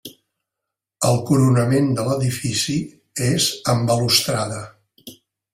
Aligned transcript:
El 1.09 1.19
coronament 1.27 1.91
de 1.99 2.07
l'edifici 2.09 2.79
és 3.29 3.51
amb 3.75 3.89
balustrada. 3.93 4.67